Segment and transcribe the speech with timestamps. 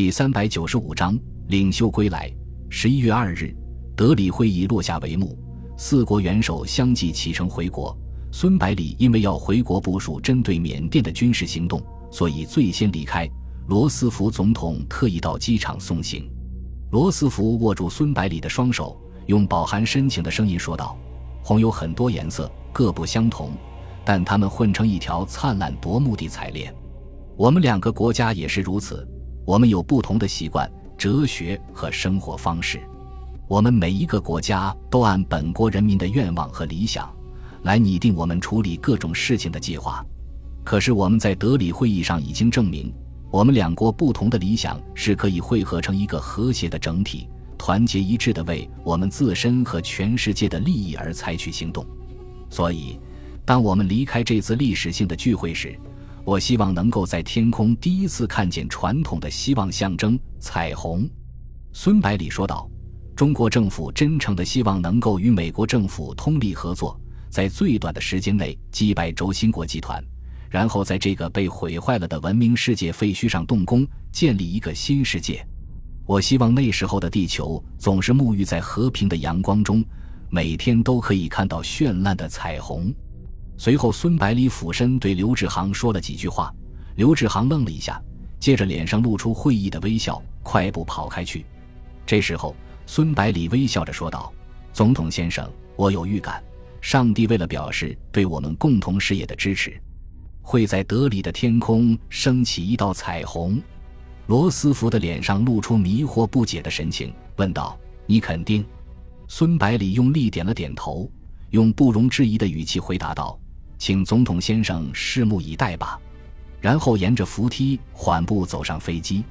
[0.00, 1.14] 第三百九十五章
[1.48, 2.32] 领袖归来。
[2.70, 3.54] 十一月二日，
[3.94, 5.38] 德里会议落下帷幕，
[5.76, 7.94] 四国元首相继启程回国。
[8.32, 13.28] 孙百里因为要回国部署针对缅甸的军事行动，所以最先离开。
[13.68, 16.26] 罗斯福总统特意到机场送行。
[16.92, 20.96] 罗斯福握住孙百里的双手，用饱含深情的声音说道
[21.44, 23.50] ：“红有很多颜色，各不相同，
[24.02, 26.74] 但它们混成一条灿烂夺目的彩链。
[27.36, 29.06] 我们两个国家也是如此。”
[29.44, 32.80] 我们有不同的习惯、哲学和生活方式。
[33.48, 37.12] 我们每一个国家都按本国人民的愿望和理想
[37.62, 40.04] 来拟定我们处理各种事情的计划。
[40.62, 42.92] 可是我们在德里会议上已经证明，
[43.30, 47.26] 我们两国不同的理想是可以汇合成一个和谐的整体，
[47.58, 51.84] 团结一致的为我们自身和全世界的利益而采取行动。
[52.50, 53.00] 所以，
[53.44, 55.76] 当我们离开这次历史性的聚会时，
[56.30, 61.10] 我希望能够在天空第一次看见传统的希望象征彩虹，
[61.72, 62.70] 孙百里说道
[63.16, 66.96] ：“中国政府真诚的希望能够与美国政府通力合作，
[67.30, 70.00] 在最短的时间内击败轴心国集团，
[70.48, 75.44] 然后在这个被毁坏了的文明世界废墟上动工，建立一个新世界。
[76.06, 79.84] 我希望那时候的地球总是沐浴在和平的阳光中，
[80.30, 82.94] 每天都可以看到绚烂的彩虹。”
[83.60, 86.50] 随后，孙百里俯身对刘志航说了几句话。
[86.96, 88.02] 刘志航愣了一下，
[88.38, 91.44] 接着脸上露出会意的微笑，快步跑开去。
[92.06, 94.32] 这时候，孙百里微笑着说道
[94.72, 96.42] ：“总统先生，我有预感，
[96.80, 99.78] 上帝为了表示对我们共同事业的支持，
[100.40, 103.60] 会在德里的天空升起一道彩虹。”
[104.26, 108.64] 罗斯福的脸上露出迷惑不解的神情，问道：“你肯定？”
[109.28, 111.06] 孙百里用力点了点头，
[111.50, 113.38] 用不容置疑的语气回答道。
[113.80, 115.98] 请总统先生拭目以待吧。
[116.60, 119.24] 然后沿着扶梯缓步走上飞机。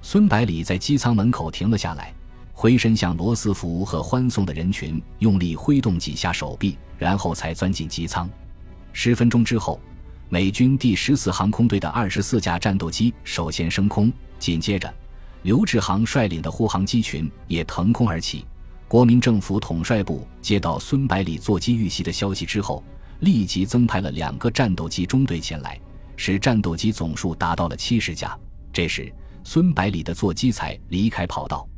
[0.00, 2.14] 孙百里在机舱门口停了下来，
[2.52, 8.30] 回身向罗斯福和欢送的人群用力挥动几下手臂，然后才钻进机舱。
[8.92, 9.80] 十分钟之后，
[10.28, 14.94] 美军第十四航空队的二十四架战斗机首先升空，紧接着，
[15.42, 18.44] 刘志航率领的护航机群也腾空而起。
[18.86, 22.80] 国民政府统帅部接到孙百里座机遇袭的消息之后。
[23.20, 25.78] 立即增派了两个战斗机中队前来，
[26.16, 28.38] 使战斗机总数达到了七十架。
[28.72, 29.12] 这时，
[29.44, 31.68] 孙百里的座机才离开跑道。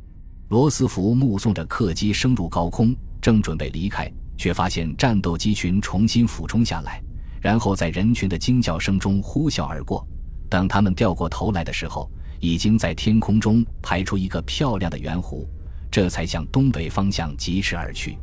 [0.49, 7.01] 罗斯福目送着客机升入高空，正准备离开，却发现战斗机群重新俯冲下来，
[7.41, 10.05] 然后在人群的惊叫声中呼啸而过。
[10.49, 15.47] 等他们掉过头来的时候，已经在天空中排出一个漂亮的圆弧，
[15.89, 18.17] 这才向东北方向疾驰而去。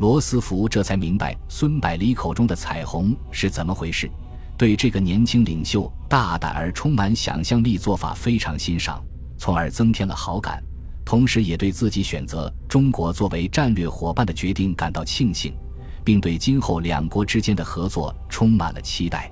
[0.00, 4.10] 罗斯福这才明白孙百里口中的彩虹是怎么回事，
[4.56, 9.04] 对这个年轻领袖大胆而充满想象力做法非常欣赏，
[9.36, 10.64] 从而增添了好感，
[11.04, 15.52] 同时也对自己选择中国作为战略伙伴的决定感到庆幸，
[16.02, 19.30] 并对今后两国之间的合作充满了期待。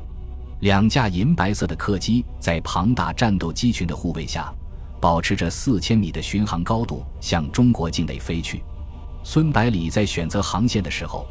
[0.60, 4.52] 两架银白色的客机在庞大战斗机群的护卫下，
[5.00, 8.62] 保持着四千米的巡航高度向中国境内飞去。
[9.22, 11.26] 孙百里在选择航线的时候，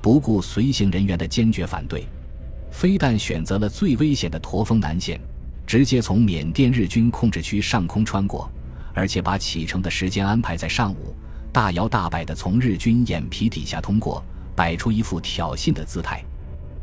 [0.00, 2.06] 不顾随行人员的坚决反对，
[2.70, 5.20] 非但选择了最危险的驼峰南线，
[5.66, 8.50] 直接从缅甸日军控制区上空穿过，
[8.94, 11.14] 而且把启程的时间安排在上午，
[11.52, 14.24] 大摇大摆地从日军眼皮底下通过，
[14.56, 16.24] 摆出一副挑衅的姿态。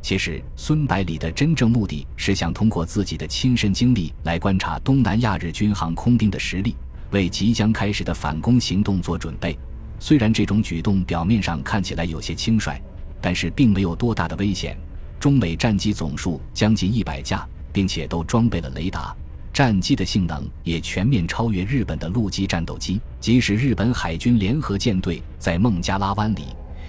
[0.01, 6.75] 其实，孙百里的真正目的是想通过自己的亲身经历来观察东南亚日军航空兵的实力，
[7.11, 9.57] 为即将开始的反攻行动做准备。
[9.99, 12.81] 虽然这种举动表面上看起来有些轻率，
[13.21, 14.77] 但是并没有多大的危险。
[15.19, 19.13] 中美战机总数将近一百架，并且都装备了雷达，
[19.53, 23.01] 战机的性能也全面超越日本的陆基战斗机。
[23.19, 26.43] 即使日本海军联合舰队在孟加拉湾里，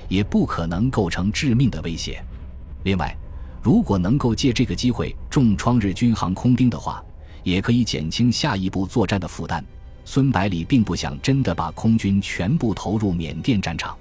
[0.09, 2.25] 也不可能构成致命的威胁。
[2.85, 3.13] 另外，
[3.61, 7.03] 如果能够借这个机会重创日军航空兵的话，
[7.43, 9.65] 也可以减轻下一步作战的负担。
[10.13, 13.97] 孙百里并不想真的把空军全部投入缅甸战场。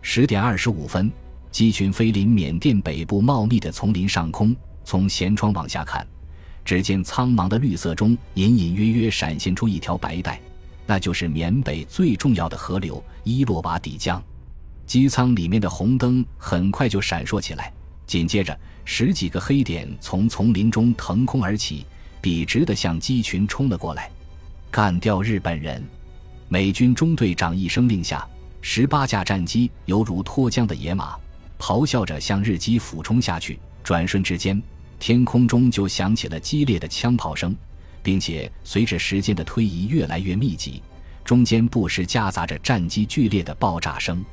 [0.00, 1.12] 十点二十五分，
[1.50, 6.06] 机群飞临缅甸北部茂密的丛林上空，从舷窗往下看，
[6.64, 10.40] 只见苍茫的绿色中隐隐约约闪现出一条白带，
[10.86, 14.24] 那就是缅北最重要的河流伊洛瓦底江。
[14.86, 17.70] 机舱里面的红灯很快就闪烁起来，
[18.06, 21.84] 紧接着十几个黑点从丛林中腾空而起，
[22.22, 24.10] 笔直地向机群冲了过来。
[24.72, 25.86] 干掉日本人！
[26.48, 28.26] 美军中队长一声令下，
[28.62, 31.14] 十八架战机犹如脱缰的野马，
[31.58, 33.60] 咆哮着向日机俯冲下去。
[33.84, 34.60] 转瞬之间，
[34.98, 37.54] 天空中就响起了激烈的枪炮声，
[38.02, 40.82] 并且随着时间的推移越来越密集，
[41.22, 44.24] 中间不时夹杂着战机剧烈的爆炸声。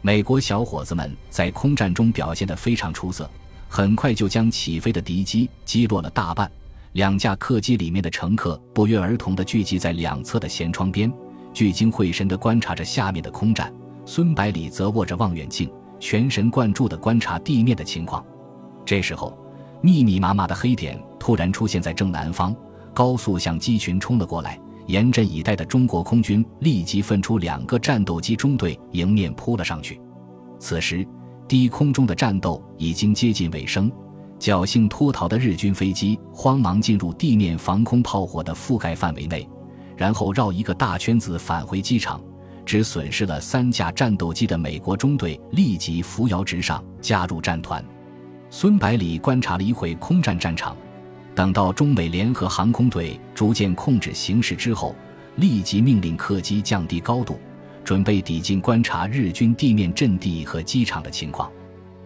[0.00, 3.30] 美国小伙子们在空战中表现得非常出色，
[3.68, 6.50] 很快就将起飞的敌机击落了大半。
[6.94, 11.12] 两架客机里面的乘客不约而同地聚集在两侧的舷窗边，
[11.52, 13.72] 聚精会神地观察着下面的空战。
[14.06, 15.68] 孙百里则握着望远镜，
[15.98, 18.24] 全神贯注地观察地面的情况。
[18.84, 19.36] 这时候，
[19.80, 22.54] 密密麻麻的黑点突然出现在正南方。
[22.94, 24.56] 高速向机群冲了过来，
[24.86, 30.00] 严阵以待的中国空军立即分出两个战斗机中队迎面扑了上去。
[30.60, 31.04] 此时，
[31.48, 33.90] 低空中的战斗已经接近尾声，
[34.38, 39.48] 侥幸脱逃的日军飞机慌忙进入地面防空炮火的覆盖范围内，
[39.96, 42.20] 然后绕一个大圈子返回机场。
[42.66, 47.84] 只损失了三架战斗机的美国中队立即扶摇直上，加入战团。
[48.48, 50.74] 孙百里观察了一会空战战场。
[51.34, 54.94] 等到中美联合航空队逐渐控制形势之后，
[55.36, 57.38] 立即命令客机降低高度，
[57.84, 61.52] 准备抵近观察日军地面阵地和机场的情况。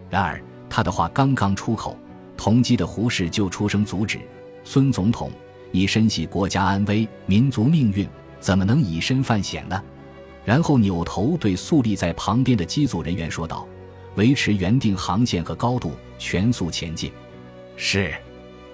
[0.09, 1.95] 然而，他的话刚刚出口，
[2.39, 4.17] 同机的胡适就出声阻止
[4.63, 5.29] ：“孙总统，
[5.71, 8.07] 你深系国家安危、民族命运，
[8.39, 9.83] 怎么能以身犯险呢？”
[10.45, 13.67] 然后扭头对肃立在旁边的机组人员说道
[14.15, 17.11] ：“维持原定航线和高度，全速前进。”
[17.75, 18.15] 是。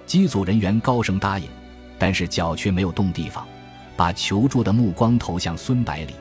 [0.06, 1.48] 机组人员高声答应，
[1.98, 3.44] 但是脚却没有动地方，
[3.96, 6.14] 把求助的目光投向孙百里。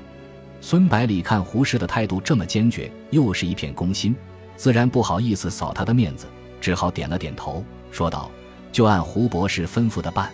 [0.62, 4.16] 孙百里看胡适的态度这么坚决，又是一片攻心，
[4.56, 6.26] 自然不好意思扫他的面子，
[6.60, 8.32] 只好点了点头，说道
[8.72, 10.32] ：“就按胡博士吩咐的办。”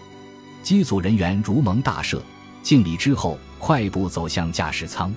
[0.63, 2.21] 机组人员如蒙大赦，
[2.62, 5.13] 敬礼之后，快步走向驾驶舱。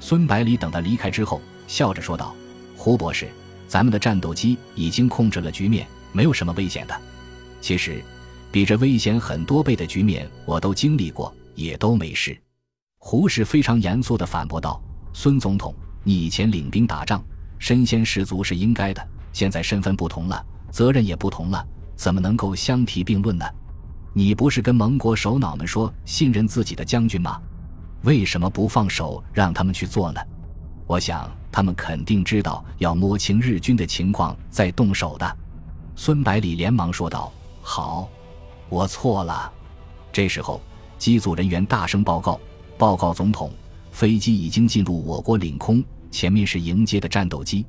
[0.00, 2.34] 孙百里等他离开之后，笑着说道
[2.76, 3.28] ：“胡博士，
[3.68, 7.00] 咱们的战斗机已经控制了局面，没有什么危险的。”
[7.60, 8.02] 其实，
[8.50, 12.36] 比这危险很多倍的局面，我都经历过，也都没事。
[12.96, 14.82] 胡适非常严肃地反驳道
[15.12, 17.22] ：“孙总统，你以前领兵打仗，
[17.58, 19.06] 身先士卒是应该的。
[19.32, 21.66] 现在身份不同了，责任也不同了，
[21.96, 23.44] 怎么能够相提并论呢？
[24.12, 27.40] 你不是跟盟国首脑们说信任自己的将军吗？
[28.02, 30.20] 为什么不放手让他们去做呢？
[30.86, 35.36] 我想他们肯定知道要摸清日军的情况再动手的。”
[35.94, 37.32] 孙百里连忙说道。
[37.62, 38.08] 好，
[38.68, 39.52] 我错了。
[40.10, 40.60] 这时候，
[40.98, 42.40] 机组人员大声报告
[42.76, 43.52] ：“报告总统，
[43.92, 47.64] 飞机已经进入我国领空，前面是迎接的战斗机。”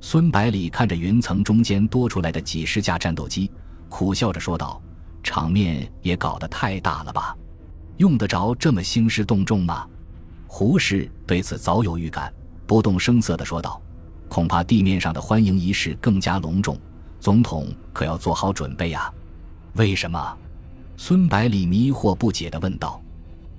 [0.00, 3.50] 孙百里看着云层中间多出来的几十架战斗机，
[3.88, 4.80] 苦笑着说道
[5.22, 7.36] ：“场面也搞得太大了吧？
[7.96, 9.86] 用得着这么兴师动众吗？”
[10.46, 12.32] 胡适对此早有预感，
[12.66, 13.80] 不动声色地说道
[14.28, 16.78] ：“恐怕地面上的欢迎仪式更加隆重，
[17.18, 19.12] 总统可要做好准备呀。”
[19.74, 20.38] 为什么？
[20.96, 23.02] 孙百里迷惑不解地问道。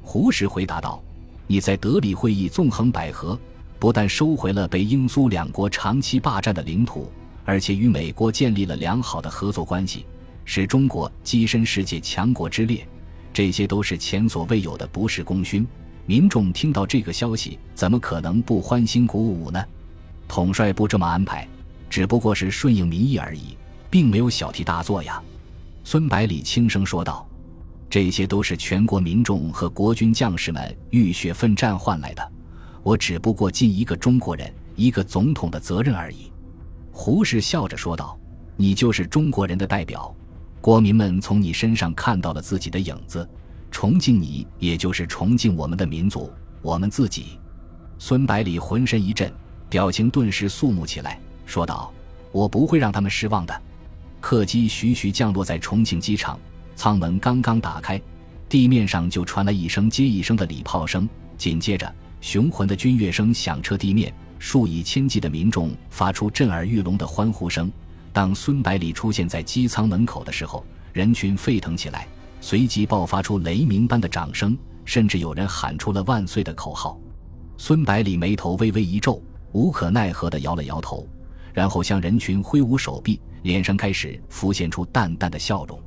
[0.02, 1.04] 胡适回答道
[1.46, 3.38] ：“你在德里会议纵横捭阖，
[3.80, 7.12] 不但收回了被英苏两国长期霸占的领土，
[7.46, 10.06] 而且与美国建立了良好的合作关系，
[10.46, 12.88] 使中国跻身世界强国之列。
[13.34, 15.66] 这些都是前所未有的不世功勋。
[16.08, 19.64] 民众听到这个消息，怎么可能不欢欣鼓舞呢？
[20.28, 21.48] 统帅部这么安排，
[21.90, 23.58] 只不过是顺应民意而已，
[23.90, 25.22] 并没有小题大做呀。”
[25.84, 27.28] 孙百里轻声说道
[27.90, 32.32] ：“这些都是全国民众和国军将士们浴血奋战换来的，
[32.88, 36.32] 我只不过尽一个中国人、一个总统的责任而已。”
[36.90, 38.18] 胡适笑着说道
[38.56, 40.16] ：“你就是中国人的代表，
[40.62, 43.30] 国民们从你身上看到了自己的影子，
[43.70, 47.38] 崇敬你，也就是崇敬我们的民族，我们自己。”
[48.00, 49.30] 孙百里浑身一震，
[49.70, 51.92] 表情顿时肃穆起来，说道
[52.32, 53.62] ：“我不会让他们失望的。”
[54.22, 56.40] 客机徐徐降落在重庆机场，
[56.74, 58.02] 舱门刚刚打开，
[58.48, 67.72] 地面上就传来一声接一声的礼炮声，紧接着雄浑的军乐声响彻地面，数以千计的民众发出震耳欲聋的欢呼声。
[68.12, 72.08] 当孙百里出现在机舱门口的时候，人群沸腾起来，
[72.42, 77.00] 随即爆发出雷鸣般的掌声，甚至有人喊出了“万岁”的口号。
[77.58, 79.22] 孙百里眉头微微一皱，
[79.52, 81.08] 无可奈何地摇了摇头，
[81.54, 83.20] 然后向人群挥舞手臂。
[83.44, 85.80] 脸上开始浮现出淡淡的笑容。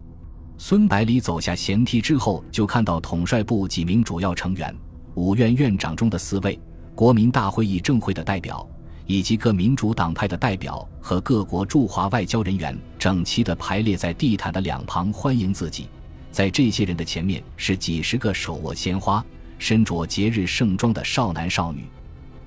[0.56, 4.75] 孙百里走下舷梯之后，就看到统帅部几名主要成员、
[5.14, 6.59] 五院院长中的四位、
[6.95, 8.67] 国民大会议政会的代表，
[9.07, 15.88] 以及各民主党派的代表和各国驻华外交人员，整齐地排列在地毯的两旁欢迎自己。
[16.31, 19.25] 在这些人的前面，是几十个手握鲜花、
[19.59, 21.85] 身着节日盛装的少男少女。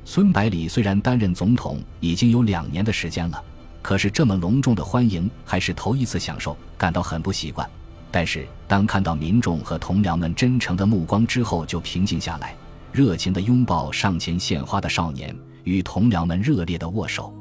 [0.05, 3.43] 孙百里虽然担任总统已经有两年的时间了。
[3.81, 7.69] 可是这么隆重的欢迎还是头一次享受，感到很不习惯。
[8.13, 12.55] 但是当看到民众和同僚们真诚的目光之后，就平静下来，
[12.91, 17.33] 热情地拥抱上前献花的少年，与同僚们热烈地握手，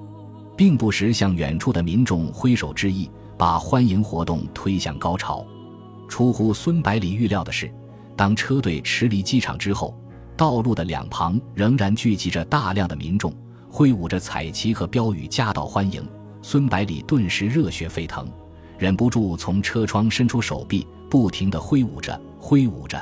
[0.57, 5.47] 并不时向远处的民众挥手致意，把欢迎活动推向高潮。
[6.09, 7.71] 出乎孙百里预料的是，
[8.17, 9.95] 当车队驰离机场之后，
[10.39, 13.31] 道路的两旁仍然聚集着大量的民众，
[13.69, 16.03] 挥舞着彩旗和标语夹道欢迎。
[16.41, 18.27] 孙百里顿时热血沸腾。
[18.83, 22.99] 忍不住从车窗伸出手臂，不停地挥舞着，挥舞着。